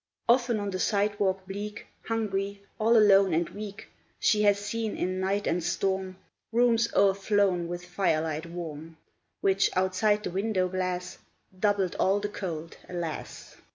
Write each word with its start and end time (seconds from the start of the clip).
Often, 0.27 0.59
on 0.59 0.71
the 0.71 0.79
sidewalk 0.79 1.45
bleak, 1.45 1.85
Hungry, 2.07 2.63
all 2.79 2.97
alone, 2.97 3.35
and 3.35 3.47
weak, 3.49 3.87
She 4.19 4.41
has 4.41 4.57
seen, 4.57 4.97
in 4.97 5.19
night 5.19 5.45
and 5.45 5.63
storm, 5.63 6.17
Rooms 6.51 6.91
o'erflow 6.95 7.51
with 7.53 7.85
firelight 7.85 8.47
warm, 8.47 8.97
Which, 9.41 9.69
outside 9.77 10.23
the 10.23 10.31
window 10.31 10.67
glass, 10.67 11.19
Doubled 11.59 11.95
all 11.99 12.19
the 12.19 12.29
cold, 12.29 12.77
alas! 12.89 13.57